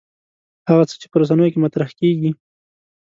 هغه 0.69 0.83
څه 0.89 0.95
چې 1.01 1.07
په 1.11 1.15
رسنیو 1.21 1.51
کې 1.53 1.59
مطرح 1.65 1.89
کېږي. 1.99 2.31